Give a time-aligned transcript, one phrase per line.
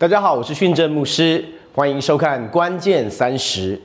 [0.00, 3.76] 大家好，我是训正牧师，欢迎收看《关键三十》。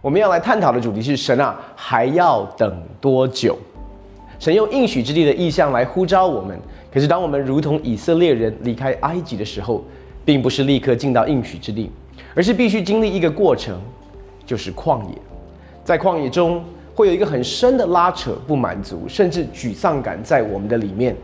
[0.00, 3.56] 我们要来探讨的主题是：神啊，还要等多久？
[4.40, 6.58] 神用应许之地的意象来呼召我们，
[6.92, 9.84] 可是当我们如同以色列人离开埃及的时候，
[10.24, 11.88] 并不是立刻进到应许之地，
[12.34, 13.80] 而是必须经历一个过程。
[14.50, 15.14] 就是旷野，
[15.84, 16.60] 在旷野中
[16.92, 21.14] 会有一个很深的拉扯、不满足，甚至沮丧感在我们的里面。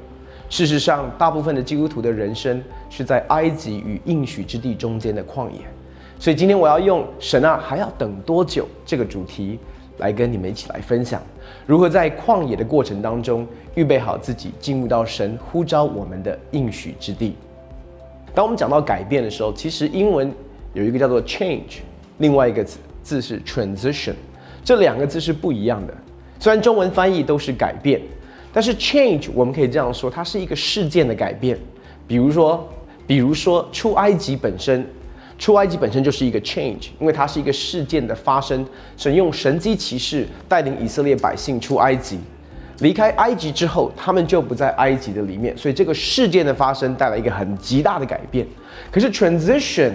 [0.49, 5.59] 事实上，大部分的基督徒的人生是在埃及与应许之地中间的旷野。
[6.21, 9.59] 所以今天我要用“神啊，还要等多久”这个主题
[9.99, 11.21] 来跟你们一起来分享，
[11.67, 17.35] 如何在旷野的过程当中预备好自己，进入到神呼召我们的应许之地。
[18.33, 20.33] 当我们讲到改变的时候，其实英文
[20.75, 21.81] 有一个叫做 “change”，
[22.19, 22.79] 另外一个词。
[23.07, 24.15] 字是 transition，
[24.65, 25.95] 这两个字是不一样的。
[26.41, 28.01] 虽然中文翻译都是改变，
[28.53, 31.57] 但是 change 我们可以这样说，它是一个事件的改变。
[32.09, 32.69] 比如说，
[33.07, 34.85] 比如说出埃及本身，
[35.39, 38.67] 出埃及本身就是一个 change，因为它是一个事件的发生。
[38.97, 42.19] 神用神机骑士带领以色列百姓出埃及，
[42.81, 48.45] 离开埃及之后，他们就不在埃及的里面，所以这个事件的发生带来一个很极大的改变。
[48.91, 49.93] 可是 transition。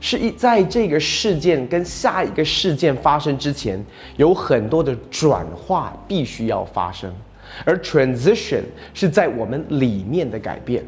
[0.00, 3.84] 是一在这个事件跟下一个事件发生之前，
[4.16, 7.12] 有很多的转化必须要发生，
[7.64, 8.62] 而 transition
[8.94, 10.82] 是在我们里面的改变。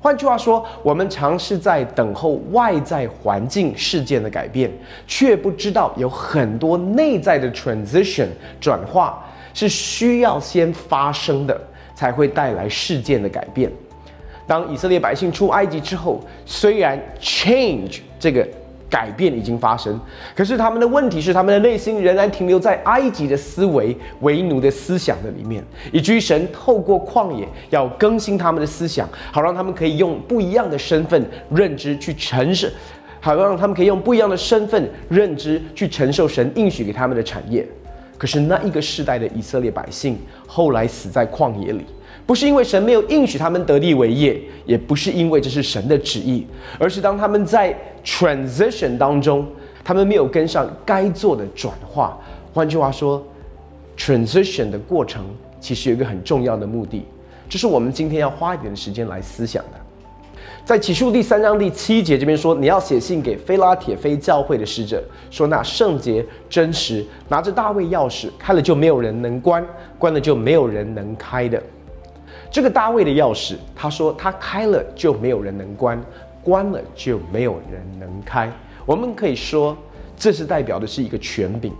[0.00, 4.70] 换句话说，我们尝试在等候外在环境事件的改变，
[5.08, 8.28] 却不知道有很多内在的 transition
[8.60, 11.60] 转化是需要先发生的，
[11.96, 13.68] 才会带来事件的改变。
[14.46, 18.46] 当以色列百姓出埃及之后，虽然 change 这个
[18.90, 20.00] 改变已经发生，
[20.34, 32.66] 可是他们的问题是，他们的内心仍然停留在埃及的思维、为奴的思想的里面，以至于神透过旷野要更新他们的思想，好让他们可以用不一样的身份认知去承受，
[33.20, 37.66] 好让他们可以用不一样的身份认知去承受神应许给他们的产业。
[38.16, 41.84] 可是那一个世代的以色列百姓后来死在旷野里。
[42.28, 46.46] 不是因为神没有应许他们得地为业，也不是因为这是神的旨意，
[46.78, 47.74] 而是当他们在
[48.04, 49.46] transition 当中，
[49.82, 52.18] 他们没有跟上该做的转化。
[52.52, 53.26] 换句话说
[53.96, 55.24] ，transition 的过程
[55.58, 57.02] 其实有一个很重要的目的，
[57.48, 59.80] 这是我们今天要花一点时间来思想的。
[60.66, 69.66] 在启示第三章第七节这边说，你要写信给菲拉铁菲教会的使者，说那圣洁真实，拿着大卫钥匙，开了就没有人能关，
[69.98, 71.62] 关了就没有人能开的。
[72.50, 76.02] 这个大卫的钥匙，他说他开了就没有人能关，
[76.42, 78.50] 关了就没有人能开。
[78.86, 79.76] 我们可以说，
[80.16, 81.72] 这是代表的是一个权柄。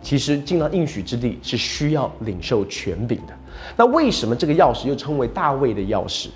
[0.00, 3.34] 其实进到应许之地是需要领受权柄的。
[3.76, 6.28] 那为什么这个钥匙又称为大卫的钥匙？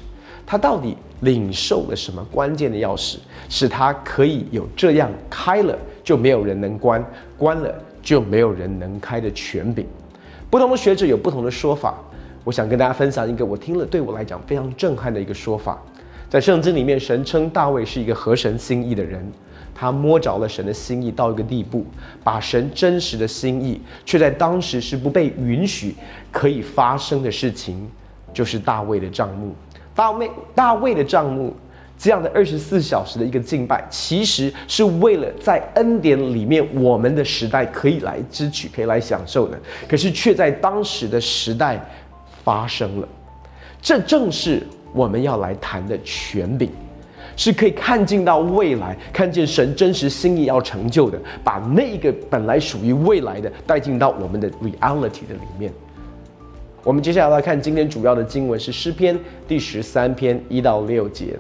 [0.47, 3.17] 他到底领受了什么关键的钥匙，
[3.51, 7.05] 使他可以有这样开了就没有人能关，
[7.37, 9.87] 关了就没有人能开的权柄？
[10.49, 11.99] 不同的学者有不同的说法。
[12.49, 15.79] 我想跟大家分享一个我听了对我来讲非常震撼的一个说法，
[16.31, 19.23] 在圣经里面，神称大卫是一个合神心意的人，
[19.75, 21.85] 他摸着了神的心意到一个地步，
[22.25, 25.95] 把神真实的心意，却在当时是不被允许
[26.33, 27.87] 可以发生的事情，
[28.33, 29.55] 就是大卫的账目。
[29.95, 31.55] 大卫大卫的账目
[31.99, 41.79] 这样的二十四小时的一个敬拜，其实是为了在恩典里面我们的时代可以来支取，可以来享受的，可是却在当时的时代。
[42.49, 43.07] 发生了，
[43.79, 46.71] 这正是我们要来谈的权柄，
[47.37, 55.71] 是可以看见到未来，看见神真实心意要成就的，把那个本来属于未来的带进到我们的 reality 的里面。
[56.83, 61.39] 我们接下来来看今天主要的经文是诗篇第十三篇一到六节。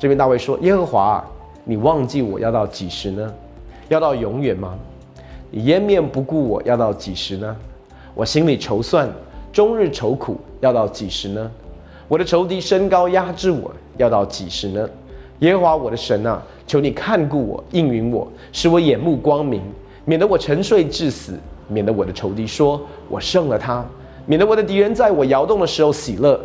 [0.00, 1.24] 这边大卫说：“耶和华，
[1.62, 3.32] 你忘记我要到几时呢？
[3.88, 4.76] 要到永远吗？
[5.52, 7.56] 你颜面不顾我要到几时呢？
[8.16, 9.08] 我心里筹算。”
[9.52, 11.50] 终日愁苦，要到几时呢？
[12.08, 14.88] 我的仇敌身高压制我，要到几时呢？
[15.40, 19.62] 耶和华我的神啊，求你看顾我，应允我，使我眼目光明，
[20.04, 21.38] 免得我沉睡至死，
[21.68, 23.84] 免得我的仇敌说我胜了他，
[24.26, 26.38] 免得我的敌人在我摇动的时候喜乐。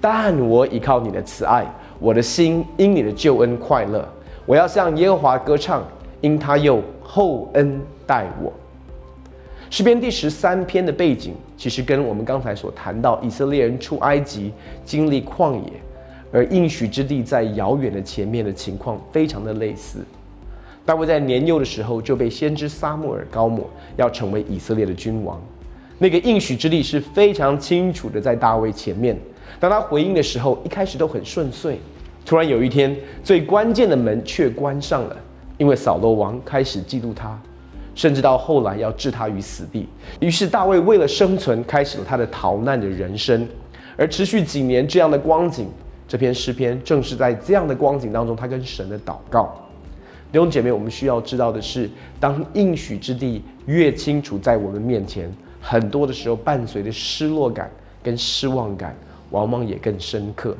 [0.00, 1.64] 但我依靠你的慈爱，
[2.00, 4.06] 我的心因你的救恩快乐。
[4.44, 5.84] 我要向耶和华歌唱，
[6.20, 8.52] 因他又厚恩待我。
[9.70, 14.52] 诗篇第十三篇的背景，其实跟我们刚才所谈到以色列人出埃及
[14.84, 15.72] 经历旷野，
[16.32, 20.00] 而应许之地在遥远的前面的情况非常的类似。
[20.84, 25.40] 大卫在年幼的时候就被先知撒母耳高抹，要成为以色列的君王。
[26.00, 29.16] 那个应许之地是非常清楚的在大卫前面。
[29.60, 31.78] 当他回应的时候，一开始都很顺遂。
[32.26, 35.16] 突然有一天，最关键的门却关上了，
[35.58, 37.40] 因为扫罗王开始嫉妒他，
[37.94, 39.88] 甚至到后来要置他于死地。
[40.20, 43.46] 于是大卫为了生存，开始了他的逃难的人生。
[43.96, 45.68] 而持续几年这样的光景，
[46.08, 49.54] 这篇诗篇正是在这样的光景当中，他跟神的祷告。
[50.32, 55.30] 弟兄姐妹，我们需要知道的是，当应许之地越清楚在我们面前，
[55.60, 57.70] 很多的时候伴随着失落感
[58.02, 58.96] 跟失望感，
[59.30, 60.56] 往往也更深刻。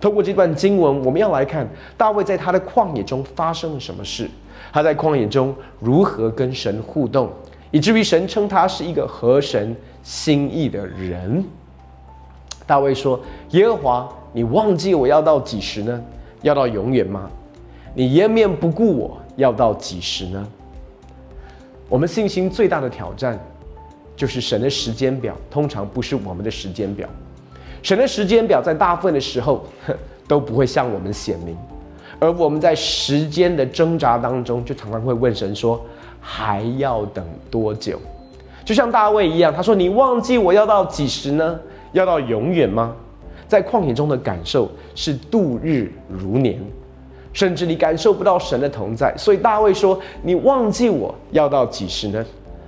[0.00, 4.28] 透过这段经文，我们要来看大卫在他的旷野中发生了什么事，
[4.72, 7.30] 他在旷野中如何跟神互动，
[7.70, 11.44] 以至于神称他是一个合神心意的人。
[12.66, 13.20] 大卫说
[13.50, 16.02] ：“耶和华，你忘记我要到几时呢？
[16.42, 17.28] 要到永远吗？”
[17.92, 20.46] 你颜面不顾我，要到几时呢？
[21.88, 23.36] 我们信心最大的挑战，
[24.14, 27.08] 就是神的时间表通常不是我们的时间表。
[27.82, 29.66] 神的时间表在大部分的时候
[30.28, 31.56] 都不会向我们显明，
[32.20, 35.80] 而我们在时间的挣扎当中，就常常会问神说
[36.20, 37.98] ：“还要等多久？”
[38.64, 41.58] 就像大卫一样，他说：“你忘记我要到几时呢？
[41.92, 42.94] 要到永远吗？”
[43.48, 46.60] 在旷野中的感受是度日如年。
[47.32, 52.26] 甚至你感受不到神的同在，所以大卫说：“你忘记我要到几时呢？”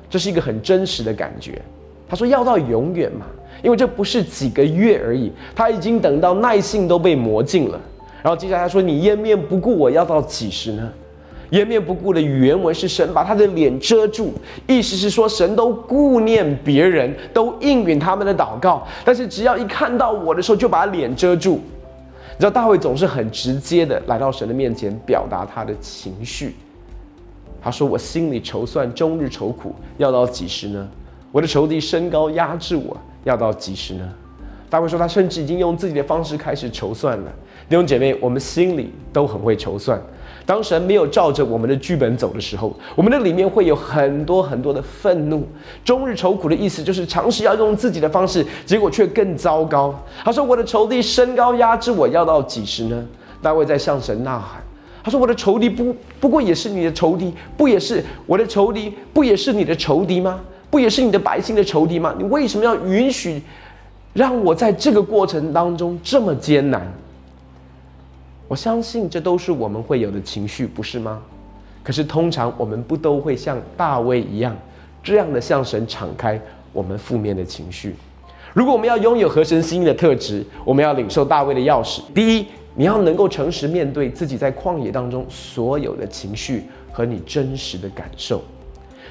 [0.09, 1.61] 这是一个很真实的感觉。
[2.09, 3.27] 他说：“要到永远嘛，
[3.61, 7.81] 因为这不是几个月而已，他已经等到耐性都被磨尽了。”
[8.23, 10.91] 然后接下来他说：“你颜面不顾我要到几时呢？”
[11.51, 14.33] 颜面不顾的原文是神把他的脸遮住，
[14.67, 21.57] 意思是说神都顾念别人，都应允他们的祷告，但是只要一看到我的时候，就把脸遮住。
[21.57, 26.57] 你知道大卫总是很直接的来到神的面前，表达他的情绪。
[27.61, 30.89] 他说：“我心里筹算，终日愁苦，要到几时呢？
[31.31, 34.09] 我的仇敌身高压制我，要到几时呢？”
[34.71, 37.31] 大卫说，他甚至已经用自己的方式开始筹算了。
[37.73, 39.99] 弟兄姐妹，我们心里都很会筹算。
[40.45, 45.49] 当神没有照着我们的剧本走的时候，我们的里面会有很多很多的愤怒。
[45.83, 49.99] 终日愁苦的意思就是尝试要用自己的方式，结果却更糟糕。
[50.23, 53.03] 他说：“我的仇敌身高压制我，要到几时呢？”
[53.41, 54.63] 大卫在向神呐喊。
[55.03, 60.39] 他说：“我的仇敌不不过也是你的仇敌，不也是我的仇敌，不也是你的仇敌吗？
[60.69, 62.15] 不也是你的百姓的仇敌吗？
[62.19, 63.41] 你为什么要允许
[64.13, 66.87] 让我在这个过程当中这么艰难？”
[68.53, 71.23] 我相信这都是我们会有的情绪，不是吗？
[71.83, 74.55] 可是通常我们不都会像大卫一样，
[75.03, 76.39] 这样的向神敞开
[76.71, 77.97] 我们负面的情绪。
[78.53, 82.03] 如果我们要拥有合神心意的特质，我们要领受大卫的钥匙。
[82.15, 88.43] 第一，你要能够诚实面对自己在旷野当中所有的情绪和你真实的感受。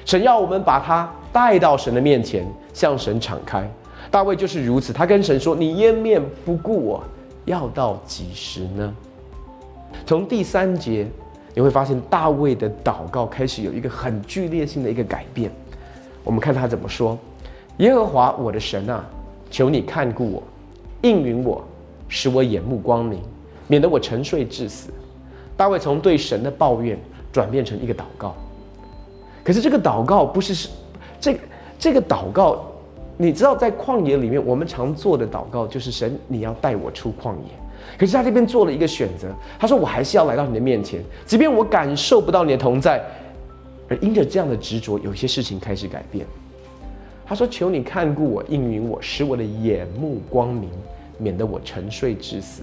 [0.04, 3.68] 神要我们把它带到神的面前，向神敞开。
[4.08, 7.02] 大卫就是如此，他跟神说：“你掩面不顾我，
[7.44, 8.94] 要到几时呢？”
[10.06, 11.06] 从第三节，
[11.54, 15.50] 你会发现大卫的祷告开始有一个很剧烈性的一个改变。
[16.24, 17.18] 我们看他怎么说
[17.78, 19.04] ：“耶和华我的神啊，
[19.50, 20.42] 求你看顾我，
[21.02, 21.62] 应允我，
[22.08, 23.20] 使我眼目光明，
[23.68, 24.90] 免得我沉睡致死。”
[25.56, 26.98] 大卫从对神的抱怨
[27.32, 28.34] 转变成一个祷告。
[29.44, 30.68] 可是这个祷告不是是
[31.20, 31.36] 这
[31.78, 32.64] 这个祷告，
[33.16, 37.61] 你知道在旷野里面，我们常做的祷告就是神，你要带我出旷野。
[37.98, 43.02] 可是他这边做了一个选择，他说：“我还是要来到你的面前，即便我感受不到你的同在。”
[43.88, 46.24] 而因着这样的执着，有些事情开始改变。
[47.26, 50.70] 他说：“求你看顾我，应允我，使我的眼目光明，
[51.18, 52.62] 免得我沉睡致死，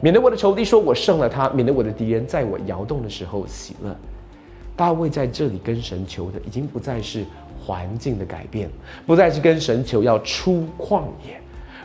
[0.00, 3.96] 免得我的仇敌说我胜了他，免得我的敌人在我摇动的时候喜乐。”
[4.76, 7.24] 大卫在这里跟神求的，已经不再是
[7.58, 8.68] 环境的改变，
[9.06, 11.40] 不再是跟神求要出旷野，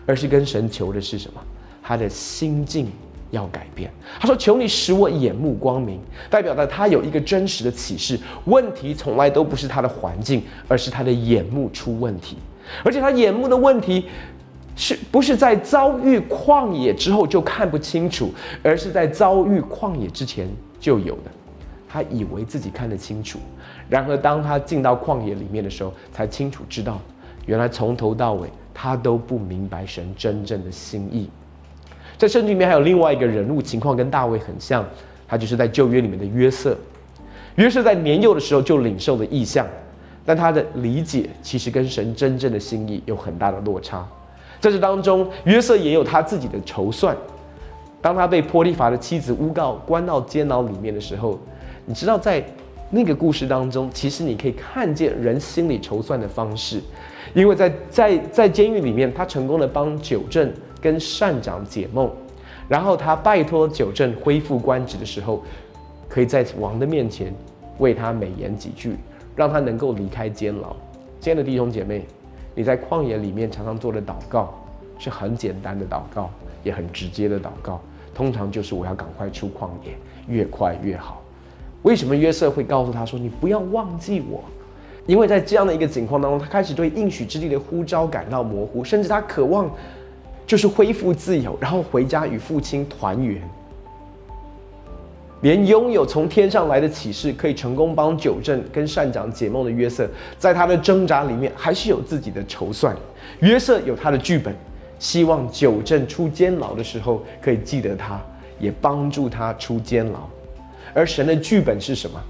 [0.05, 1.41] 而是跟神求的是什么？
[1.91, 2.89] 他的心境
[3.31, 3.91] 要改变。
[4.17, 5.99] 他说：“求你使我眼目光明。”
[6.31, 8.17] 代表的他有一个真实的启示。
[8.45, 12.37] 问题从来都不是他的环境，而是他的眼目出问题。
[12.81, 14.05] 而且他眼目的问题，
[14.73, 18.33] 是不是在遭遇旷野之后就看不清楚，
[18.63, 20.47] 而是在遭遇旷野之前
[20.79, 21.31] 就有的。
[21.89, 23.37] 他以为自己看得清楚，
[23.89, 27.01] 然而当他进到旷野里面的时候，才清楚知道，
[27.45, 31.29] 原来从头到尾他都不明白神真正的心意。
[32.21, 34.85] 在圣经里面还有另外一个人物，情况跟大卫很像，
[35.27, 36.77] 他就是在旧约里面的约瑟。
[37.55, 39.65] 约瑟在年幼的时候就领受了异象，
[40.23, 44.07] 但他的理解其实跟神真正的心意有很大的落差。
[44.59, 47.17] 在这当中，约瑟也有他自己的筹算。
[48.03, 51.39] 当他被波利法的妻子诬告，关到监牢里面的时候，
[51.87, 52.45] 你知道在
[52.91, 56.79] 那个故事当中，其实你可以看见人心里筹算的方式，
[57.33, 62.09] 因为在在在监狱里面，他成功的帮九正跟善长解梦，
[62.67, 65.43] 然后他拜托九正恢复官职的时候，
[66.09, 67.33] 可以在王的面前
[67.77, 68.95] 为他美言几句，
[69.35, 70.75] 让他能够离开监牢。
[71.19, 72.05] 亲爱的弟兄姐妹，
[72.55, 74.53] 你在旷野里面常常做的祷告，
[74.97, 76.29] 是很简单的祷告，
[76.63, 77.79] 也很直接的祷告。
[78.13, 79.93] 通常就是我要赶快出旷野，
[80.27, 81.21] 越快越好。
[81.83, 84.43] 为什么约瑟会告诉他说：“你不要忘记我？”
[85.07, 89.71] 因为在这样的一个情况当中，他开始对应许之地的呼召感到模糊，甚至他渴望
[90.45, 93.41] 就是恢复自由，然后回家与父亲团圆。
[95.41, 100.07] 连拥有从天上来的启示，可以成功帮九正跟善长解梦的约瑟，
[100.37, 102.95] 在他的挣扎里面，还是有自己的筹算。
[103.39, 104.55] 约瑟有他的剧本。
[104.99, 108.21] 希望九正出监牢的时候可以记得他，
[108.59, 110.19] 也帮助他出监牢。
[110.93, 112.21] 而神的剧本是什么？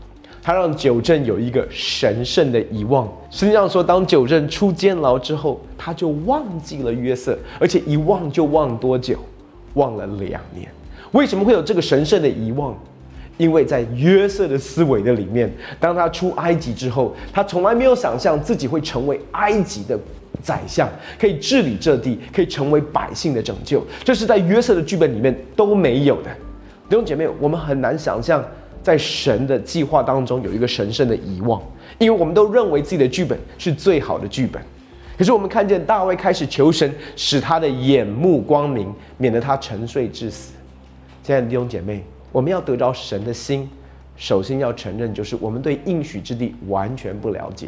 [0.42, 3.08] 他让九正有一个神圣的遗忘。
[3.30, 9.18] 实际上说，当九正出监牢之后，他就忘记了约瑟，而且一忘就忘多久？
[9.76, 10.68] 忘了两年。
[11.12, 12.78] 为什么会有这个神圣的遗忘？
[13.38, 19.98] 因为在约瑟的思维的里面，当他出埃及之后，他从来没有想象自己会成为埃及的。
[20.42, 26.32] 宰相可以治理这地，可以成为百姓的拯救，这是在约瑟的剧本里面都没有的。
[26.90, 28.44] 弟兄姐妹，我们很难想象
[28.84, 31.62] 在神的计划当中有一个神圣的遗忘，
[31.98, 34.62] 因为我们都认为自己的剧本是最好的剧本。
[35.18, 40.54] 可是我们看见大卫开始求神，使他的眼目光明，免得他沉睡致死。
[41.22, 43.70] 亲爱的弟兄姐妹，我们要得着神的心，
[44.18, 47.68] 首先要承认就是我们对应许之地完全不了解。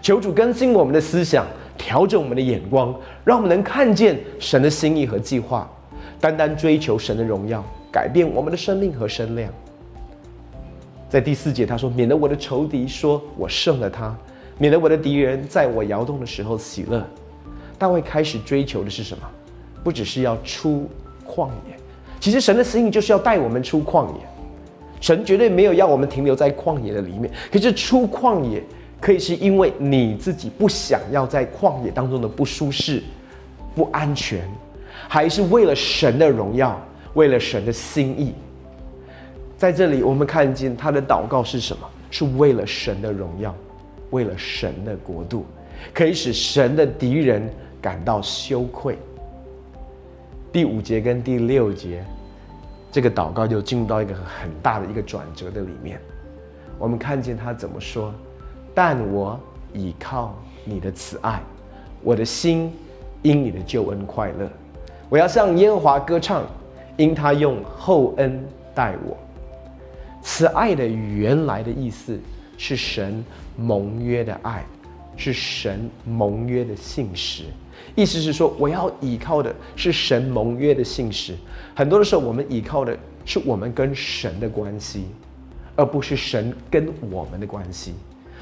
[0.00, 1.44] 求主更新我们的思想，
[1.76, 5.68] 调整我们的眼光，让我们能看见神的心意和计划，
[6.20, 9.52] 单单追求神的荣耀，改变我们的生命和身量。
[11.12, 14.16] 在第四节，他说：“免得我的仇敌说我胜了他，
[14.56, 17.06] 免得我的敌人在我摇动的时候喜乐。”
[17.76, 19.24] 大卫开始追求的是什么？
[19.84, 20.88] 不只是要出
[21.28, 21.76] 旷野，
[22.18, 24.20] 其实神的心意就是要带我们出旷野。
[25.02, 28.64] 神绝对没有要我们停留在旷野的里面，可是出旷野。
[28.98, 33.02] 可以是因为你自己不想要在旷野当中的不舒适、
[33.74, 34.48] 不安全，
[35.08, 36.80] 还是为了神的荣耀，
[37.12, 38.32] 为了神的心意？
[39.62, 41.88] 在这里，我们看见他的祷告是什么？
[42.10, 43.54] 是为了神的荣耀，
[44.10, 45.46] 为了神的国度，
[45.94, 47.48] 可以使神的敌人
[47.80, 48.98] 感到羞愧。
[50.50, 52.02] 第五节跟第六节，
[52.90, 56.00] 这个祷告就进入到一个很大的一个转折的里面。
[56.76, 58.12] 我们看见他怎么说？
[58.74, 59.38] 但我
[59.72, 61.40] 倚靠你的慈爱，
[62.02, 62.72] 我的心
[63.22, 64.50] 因你的救恩快乐。
[65.08, 66.42] 我要向耶和华歌唱，
[66.96, 69.16] 因他用厚恩待我。
[70.22, 72.18] 慈爱的原来的意思
[72.56, 73.24] 是神
[73.56, 74.64] 盟约的爱，
[75.16, 77.44] 是神盟约的信实。
[77.96, 81.34] 意思是说，我要依靠的是神盟约的信实。
[81.74, 85.06] 很多的时候，我们依靠的是我们跟神的关系，
[85.74, 87.94] 而不是神跟我们的关系。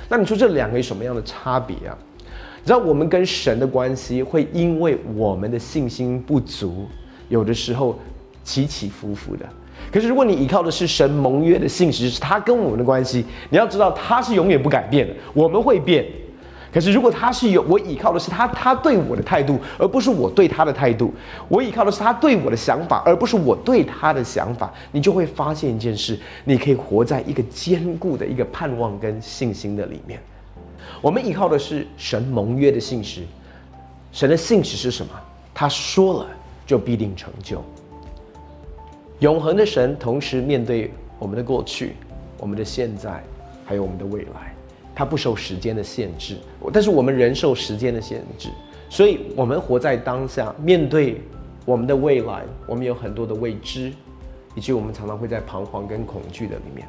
[0.08, 1.96] 那你说这两个有什么样的差别啊？
[2.62, 6.86] 你知道我们跟神的关系会因为我们的信心不足，
[7.30, 7.98] 有的时候
[8.44, 9.48] 起起伏伏的。
[9.92, 16.06] 可是如果你依靠的是神盟约的信实，是他跟我们的关系，你要知道他是永远不改变的，我们会变。
[16.72, 21.08] 可是，如果他是有我依靠的是他，他对我的态度，而不是我对他的态度；
[21.48, 30.20] 我依靠的是他对我的想法，而不是我对他的想法，你就会发现一件事：你可以活在一个坚固的一个盼望跟信心的里面。
[31.00, 33.22] 我们依靠的是神盟约的信实，
[34.12, 35.10] 神的信实是什么？
[35.52, 36.26] 他说了
[36.64, 37.64] 就必定成就。
[39.20, 41.92] 永恒的神同时面对我们的过去、
[42.38, 43.22] 我们的现在，
[43.66, 44.54] 还有我们的未来。
[44.94, 46.36] 它不受时间的限制，
[46.72, 48.48] 但是我们人受时间的限制，
[48.88, 51.20] 所以我们活在当下，面对
[51.64, 53.92] 我们的未来，我们有很多的未知，
[54.54, 56.86] 以及我们常常会在彷徨跟恐惧的里面。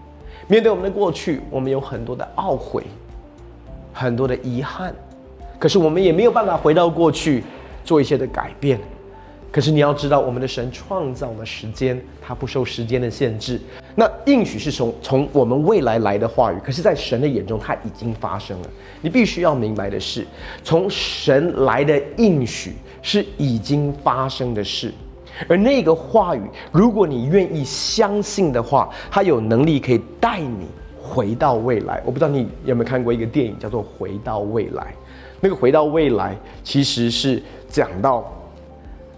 [0.47, 2.83] 面对我们的过去，我们有很多的懊悔，
[3.93, 4.93] 很多的遗憾，
[5.59, 7.43] 可是我们也没有办法回到过去
[7.85, 8.79] 做一些的改变。
[9.51, 13.59] 可是你要知道，我们的神创造了时间，他不受时间的限制。
[13.95, 18.69] 那应许是从从我们未来来的话语，可是，在神的眼中，它已经发生了。
[19.01, 20.25] 你必须要明白的是，
[20.63, 24.93] 从神来的应许是已经发生的事，
[25.49, 26.41] 而那个话语，
[26.71, 30.65] 如果你愿意相信的话，它有能力可以带你
[30.97, 32.01] 回到未来。
[32.05, 34.83] 我不知道你有没有看过一个电影，叫做《回到未来》。
[35.41, 38.33] 那个《回到未来》其实是讲到。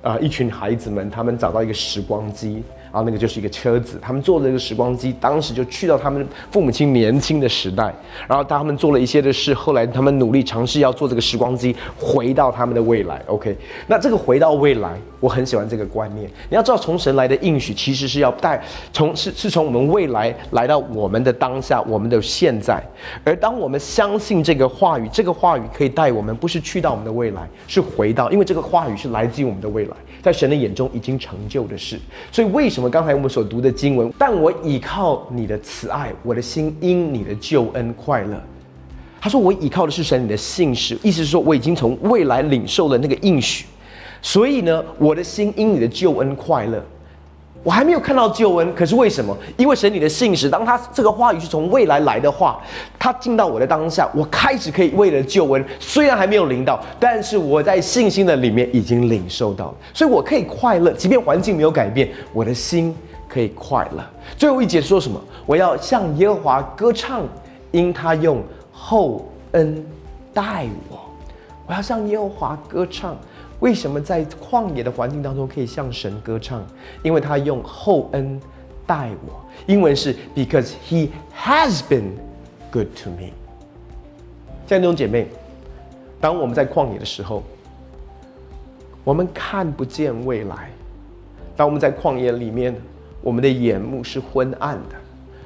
[0.04, 2.62] 啊，一群孩子们，他们找到一个时光机，
[2.94, 7.92] 然后那个就是一个车子，他们坐了一个时光机，当时就去到他们父母亲年轻的时代，
[8.28, 13.20] 然后他们做了一些的事，后来他们努力尝试要做这个时光机回到他们的未来。
[13.26, 13.58] OK，
[13.88, 16.30] 那这个回到未来，我很喜欢这个观念。
[16.52, 22.80] 你要知道，从神来的应许其实是要带从是是从我们未来来到我们的当下，我们的现在。
[23.24, 32.00] 而当我们相信这个话语，这个话语可以带我们，不是去到我们的未来，是回到，因为这个话语是来自于我们的未来，在神的眼中已经成就的事。
[32.32, 34.12] 所以为什么刚才我们所读的经文？
[34.18, 38.42] 但我倚靠你的慈爱，我的心因你的救恩快乐。
[39.22, 43.66] 他说我倚靠的是神你的信实，意思是说我已经从未来领受了那个应许，
[44.22, 46.84] 所以呢，我的心因你的救恩快乐。
[47.64, 49.36] 我还没有看到救恩，可是为什么？
[49.56, 52.62] 因为神你的信实，当他这个话语是从未来来的话，
[53.00, 62.94] 他进到我的当下，我开始可以为了救恩，虽然还没有领到，但是我在信心的里面已经领受到了，所以我可以快乐，即便环境没有改变，我的心
[63.30, 64.04] 可以快乐。
[64.36, 65.18] 最后一节说什么？
[65.46, 67.22] 我要向耶和华歌唱，
[67.72, 68.44] 因他用
[68.74, 69.86] 厚恩
[70.34, 71.00] 待我。
[71.66, 73.16] 我要向耶和华歌唱。
[73.64, 76.62] 为什么在旷野的环境当中可以向神歌唱？
[77.02, 78.38] 因为他用厚恩
[78.86, 79.42] 待我。
[79.68, 82.12] 英文是 Because He has been
[82.70, 83.30] good to me。
[84.68, 85.28] 像这种姐妹，
[86.20, 87.42] 当我们在旷野的时候，
[89.06, 90.68] 我们看不见未来；
[91.56, 92.76] 当我们在旷野里面，
[93.22, 94.96] 我们的眼目是昏暗的。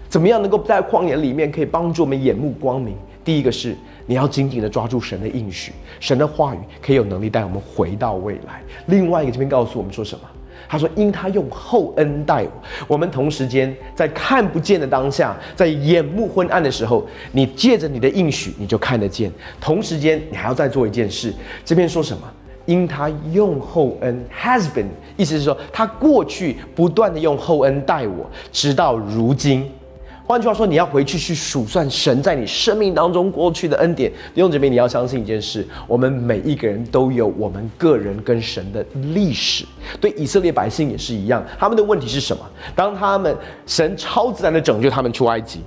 [0.10, 2.98] 怎么样能够在旷野里面可以帮助我们眼目光明？
[3.24, 3.76] 第一个是。
[4.08, 8.64] 你要紧紧的抓住神的应许，神的话语可以有能力带我们回到未来。
[8.88, 10.22] 另外一个这边告诉我们说什么？
[10.70, 12.52] 他说：“因他用厚恩待我。”
[12.90, 19.32] 我们同时间在看不见的当下，在眼目昏暗的时候，你借着你的应许，你就看得见。
[19.62, 21.34] 同时间，你还要再做一件事。
[21.64, 22.24] 这边说什么？
[22.66, 29.72] 因他用厚恩，has been，意思是说他过去不断的用厚恩待我，直到如今。
[30.28, 34.12] 换句话说，你要回去去数算神在你生命当中过去的恩典。
[34.36, 39.66] 弟兄姐妹，你要相信一件事：我们每一个人都有我们个人跟神的历史。
[40.02, 41.42] 对以色列百姓也是一样。
[41.58, 42.46] 他们的问题是什么？
[42.76, 43.34] 当他们
[43.66, 45.62] 神超自然的拯救他们出埃及，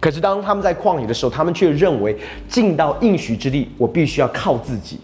[0.00, 2.16] 可是当他们在旷野的时候，他们却认为
[2.48, 4.98] 进到应许之地，我必须要靠自己。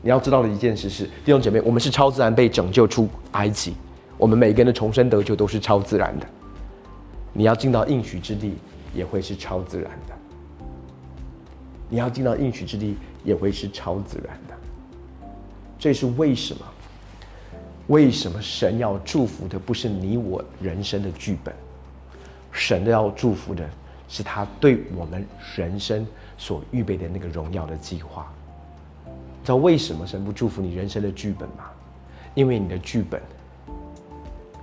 [0.00, 3.74] 你要知道的一件事是，弟兄姐妹，我们是超自然被拯救出埃及，
[4.18, 6.26] 我们每个人的重生得救都是超自然的。
[7.32, 8.54] 你要进到应许之地，
[8.94, 10.14] 也会是超自然的。
[11.88, 14.54] 你要进到应许之地，也会是超自然的。
[15.78, 16.66] 这是为什么？
[17.88, 21.54] 为什么神要祝福的不是你我人生的剧本？
[22.52, 23.68] 神要祝福的
[24.08, 26.06] 是他对我们人生
[26.38, 28.30] 所预备的那个荣耀的计划。
[29.42, 31.64] 知道为什么神不祝福你人生的剧本吗？
[32.34, 33.20] 因为你的剧本。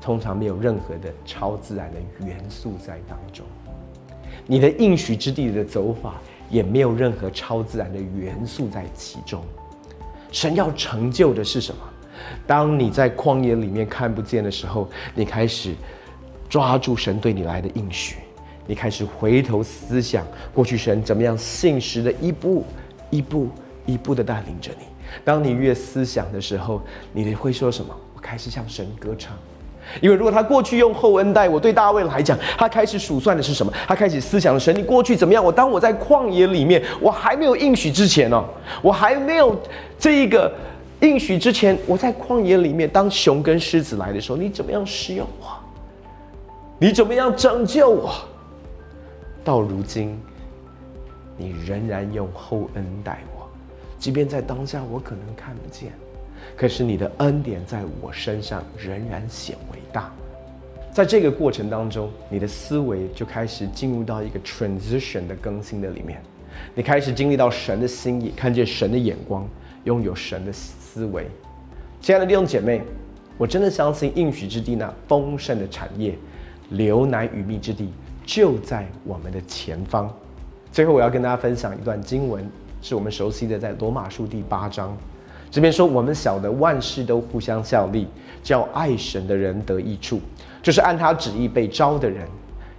[0.02, 3.46] 通常没有任何的超自然的元素在当中，
[4.48, 6.16] 你的应许之地的走法
[6.50, 9.44] 也没有任何超自然的元素在其中。
[10.32, 11.82] 神要成就的是什么？
[12.46, 15.74] 当你在旷野里面看不见的时候，你开始
[16.48, 18.18] 抓住神对你来的应许，
[18.68, 22.64] 你开始回头思想过去神怎么样信实的一步
[23.10, 23.50] 一步
[23.86, 24.86] 一步的带领着你。
[25.26, 26.82] 当你越思想的时候，
[27.12, 27.96] 你会说什么？
[28.16, 29.36] 我开始向神歌唱。
[30.02, 33.72] 因为如果他过去用厚恩待我，对大卫来讲，他开始数算的是什么？
[33.88, 35.44] 他开始思想的神，你过去怎么样？
[35.44, 38.44] 我当我在旷野里面，我还没有应许之前呢，
[38.82, 39.56] 我还没有
[39.98, 40.52] 这一个
[41.02, 45.48] 应许之前，我在旷野里面，当熊跟狮子来的时候，你怎么样使用我？
[46.78, 48.14] 你怎么样拯救我？
[49.44, 50.20] 到如今，
[51.38, 53.50] 你仍然用厚恩待我，
[53.98, 55.92] 即便在当下我可能看不见。
[56.60, 60.12] 可是你的恩典在我身上仍然显为大，
[60.92, 66.22] 在这个过程当中，你的思维就开始进入到一个 transition 的更新的里面，
[66.76, 69.48] 你开始经历到神的心意，看见神的眼光，
[69.86, 71.28] 拥有神的思维。
[72.02, 72.82] 亲爱的弟兄姐妹，
[73.38, 76.14] 我真的相信应许之地那丰盛的产业，
[76.72, 77.94] 流奶与蜜之地
[78.26, 80.14] 就在我们的前方。
[80.74, 82.46] 最后，我要跟大家分享一段经文，
[82.82, 84.98] 是我们熟悉的，在罗马书第八章。
[85.52, 88.08] 这边说，我们晓得万事都互相效力，
[88.44, 90.20] 叫爱神的人得益处，
[90.62, 92.28] 就是按他旨意被招的人，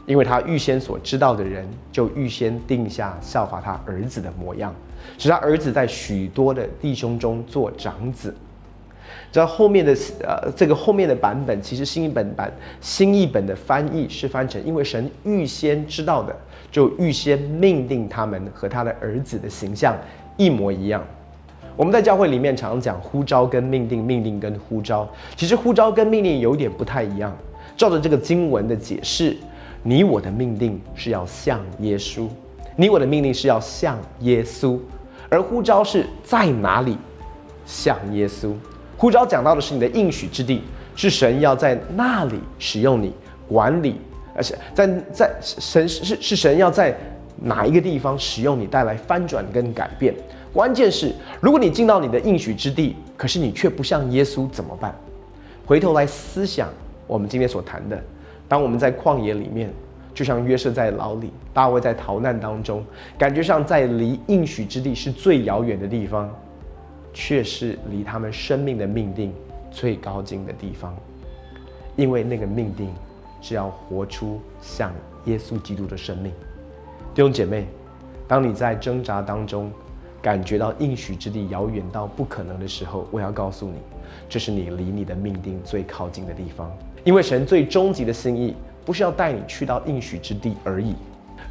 [0.06, 4.72] 因为他预先所知道的人，就预先定下效法他儿子的模样，
[5.18, 8.32] 使他儿子在许多的弟兄中做长子。
[9.32, 16.36] 在后面的呃这个后面的版本，其实新译本版新译本的翻译是翻成，因为神预先知道的，
[16.70, 19.96] 就预先命定他们和他的儿子的形象
[20.36, 21.04] 一模一样。
[21.80, 27.34] 我们在教会里面常常讲呼召跟命定，命令跟呼召，其实呼召跟命令有点不太一样。
[27.74, 29.34] 照着这个经文的解释，
[29.82, 32.28] 你我的命定是要像耶稣，
[32.76, 34.78] 你我的命令是要像耶稣，
[35.30, 36.98] 而呼召是在哪里？
[37.64, 38.52] 像耶稣。
[38.98, 40.60] 呼召讲到的是你的应许之地，
[40.94, 43.10] 是神要在那里使用你
[43.48, 43.96] 管理，
[44.36, 46.94] 而且在在神是是神要在
[47.36, 50.14] 哪一个地方使用你带来翻转跟改变。
[50.52, 54.94] 关键是，如果你进到你的应许之地，可是你却不像耶稣，怎么办？
[55.66, 56.68] 回头来思想
[57.06, 58.02] 我们今天所谈的，
[58.48, 59.72] 当我们在旷野里面，
[60.12, 62.84] 就像约瑟在牢里，大卫在逃难当中，
[63.18, 66.28] 感觉上在离应许之地是最遥远的地方。
[67.12, 69.34] 却是离他们生命的命定
[69.68, 70.94] 最高境的地方，
[71.96, 72.94] 因为那个命定
[73.42, 74.92] 是要活出像
[75.24, 76.32] 耶稣基督的生命。
[77.12, 77.66] 弟兄姐妹，
[78.28, 79.72] 当你在挣扎当中，
[80.22, 83.78] 感觉到应许之地遥远到不可能的时候，我要告诉你，
[84.28, 86.70] 这是你离你的命定最靠近的地方。
[87.04, 88.54] 因为神最终极的心意，
[88.84, 90.94] 不是要带你去到应许之地而已。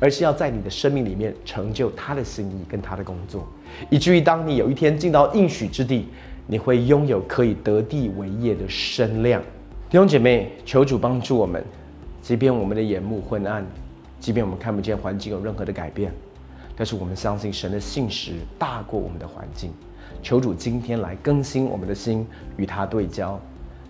[0.01, 3.45] 而是要在你的生命里面成就他的心意跟他的工作，
[3.89, 6.07] 以至于当你有一天进到应许之地，
[6.47, 9.41] 你会拥有可以得地为业的身量。
[9.89, 11.61] 弟兄姐妹，求主帮助我们，
[12.21, 13.65] 即便我们的眼目昏暗，
[14.21, 16.13] 即便我们看不见环境有任何的改变，
[16.79, 19.73] 但是我们相信神的信实大过我们的环境。
[20.23, 23.37] 求主今天来更新我们的心，与他对焦，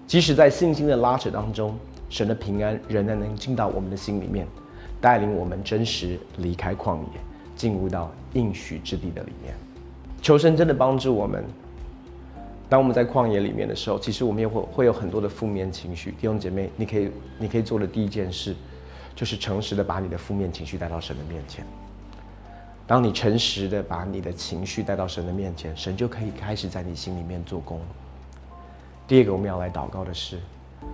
[0.07, 1.77] 即使在信心的拉扯当中，
[2.09, 4.47] 神的平安仍然能进到我们的心里面。
[4.99, 7.19] 带领我们真实离开旷野，
[7.55, 9.53] 进入到应许之地的里面。
[10.19, 11.45] 求神真的帮助我们。
[12.67, 16.09] 当我们在旷野里面的时候，其实我们也会会有很多的负面情绪。
[16.13, 18.55] 弟兄姐妹，你可以你可以做的第一件事，
[19.15, 21.63] 就是诚实的把你的负面情绪带到神的面前。
[22.89, 27.79] 当你诚实的把你的情绪带到神的面前，神就可以开始在你心里面做工。
[29.07, 30.39] 第二个我们要来祷告的是，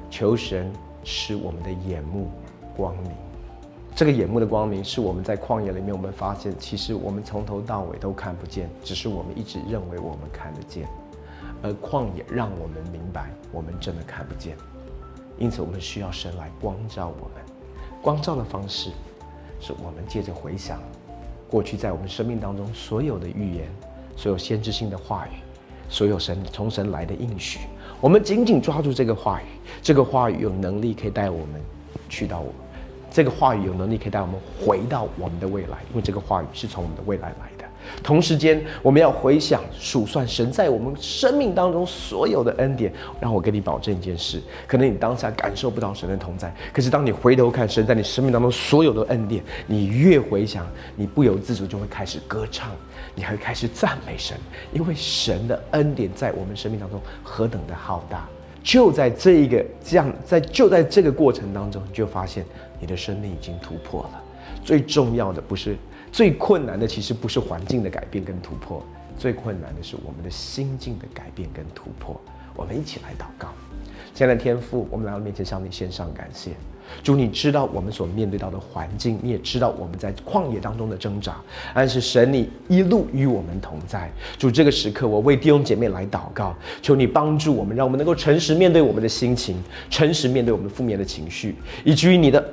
[0.10, 0.69] 求神
[1.05, 2.27] 使我们的眼目
[2.75, 3.12] 光明。
[3.95, 10.86] 这个眼目的光明，是我们在旷野里面，我们发现，其实我们从头到尾都看不见，只是我们一直认为我们看得见，
[11.63, 14.58] 而旷野让我们明白，我们真的看不见。
[15.39, 17.41] 因此，我们需要神来光照我们。
[18.01, 18.91] 光照的方式，
[19.62, 20.81] 是我们借着回想
[21.49, 23.67] 过去在我们生命当中所有的预言，
[24.15, 25.31] 所有先知性的话语，
[25.89, 27.60] 所有神从神来的应许，
[28.01, 29.45] 我们紧紧抓住这个话语，
[29.81, 31.62] 这个话语有能力可以带我们
[32.10, 32.51] 去到我。
[33.12, 37.55] 这个话语有能力可以带我们回到我们的未来，因为这个话语是从我们的未来来。
[38.04, 42.91] 同时间，我们要回想数算神在我们生命当中所有的恩典。
[43.19, 52.71] 让我跟你保证一件事：可能你当下感受不到神的同在，可是当你回头看神在你生命当中所有的恩典，你越回想，你不由自主就会开始歌唱，
[53.13, 54.38] 你还会开始赞美神，
[54.71, 58.28] 因为神的恩典在我们生命当中何等的浩大。
[58.63, 62.43] 就在这一个这样，在就在这个过程当中，你就发现
[62.80, 64.21] 你的生命已经突破了。
[64.63, 65.78] 最重要的不是
[66.15, 68.82] 最困难的，其实不是环境的改变跟突破，
[69.19, 72.17] 最困难的是我们的心境的改变跟突破。
[72.56, 73.49] 我们一起来祷告，
[74.13, 76.51] 亲爱的天父，我们来到面前向你献上感谢。
[77.04, 81.36] 主，你知道我们所面对到的环境，你也知道我们在旷野当中的挣扎，
[81.74, 84.12] 但是神，你一路与我们同在。
[84.38, 92.43] 主，这个时刻，我为弟兄姐妹来祷告，求你帮助我们，让我们能够诚实面对我们的心情，诚实面对我们负面的情绪，以至于你的，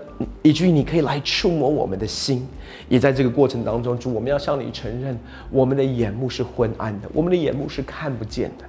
[0.43, 2.47] 以至于你可以来触摸我们的心。
[2.89, 5.19] 也在这个过程当中，主，我们要向你承认，
[5.51, 8.65] 我们的眼目是昏暗的，我们的眼目是看不见的，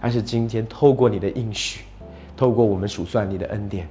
[0.00, 1.80] 而是今天透过你的应许，
[2.36, 3.88] 透过我们数算你的恩典。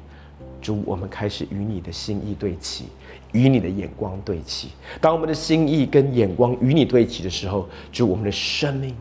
[0.64, 2.86] 主，我们开始与你的心意对齐，
[3.34, 4.70] 与你的眼光对齐。
[5.02, 8.96] 当我们的心意跟眼光与你对齐的时候，主，我们的生命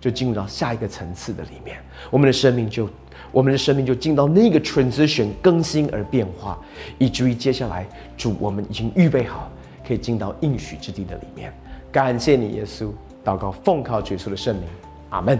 [0.00, 1.76] 就进入到下一个层次的里面。
[2.10, 2.88] 我们的生命就，
[3.30, 6.58] 我们的生命就进到那个 transition 更新而变化，
[6.98, 9.50] 以至于接下来，主，我们已经预备好，
[9.86, 11.52] 可以进到应许之地的里面。
[11.92, 12.90] 感谢你，耶稣。
[13.24, 14.64] 祷告奉靠主耶稣的圣名，
[15.10, 15.38] 阿门。